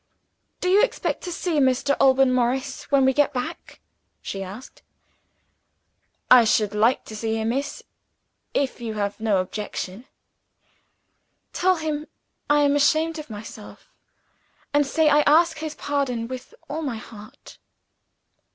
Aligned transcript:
"Do 0.61 0.67
you 0.67 0.81
expect 0.81 1.21
to 1.25 1.31
see 1.31 1.59
Mr. 1.59 1.95
Alban 1.99 2.33
Morris, 2.33 2.89
when 2.89 3.05
we 3.05 3.13
get 3.13 3.33
back?" 3.35 3.79
she 4.19 4.41
asked. 4.41 4.81
"I 6.31 6.43
should 6.43 6.73
like 6.73 7.05
to 7.05 7.15
see 7.15 7.35
him, 7.35 7.49
miss 7.49 7.83
if 8.55 8.81
you 8.81 8.95
have 8.95 9.19
no 9.19 9.37
objection." 9.37 10.05
"Tell 11.53 11.75
him 11.75 12.07
I 12.49 12.61
am 12.61 12.75
ashamed 12.75 13.19
of 13.19 13.29
myself! 13.29 13.91
and 14.73 14.87
say 14.87 15.07
I 15.07 15.21
ask 15.27 15.59
his 15.59 15.75
pardon 15.75 16.27
with 16.27 16.55
all 16.67 16.81
my 16.81 16.97
heart!" 16.97 17.59